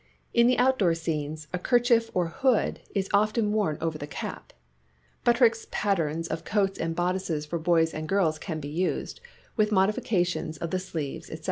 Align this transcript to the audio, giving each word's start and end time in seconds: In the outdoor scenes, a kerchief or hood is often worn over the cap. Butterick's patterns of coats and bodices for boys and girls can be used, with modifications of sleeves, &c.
In 0.33 0.47
the 0.47 0.57
outdoor 0.57 0.95
scenes, 0.95 1.47
a 1.53 1.59
kerchief 1.59 2.09
or 2.15 2.25
hood 2.25 2.79
is 2.95 3.07
often 3.13 3.51
worn 3.51 3.77
over 3.79 3.99
the 3.99 4.07
cap. 4.07 4.51
Butterick's 5.23 5.67
patterns 5.69 6.27
of 6.27 6.43
coats 6.43 6.79
and 6.79 6.95
bodices 6.95 7.45
for 7.45 7.59
boys 7.59 7.93
and 7.93 8.09
girls 8.09 8.39
can 8.39 8.59
be 8.59 8.67
used, 8.67 9.21
with 9.57 9.71
modifications 9.71 10.57
of 10.57 10.73
sleeves, 10.81 11.27
&c. 11.27 11.37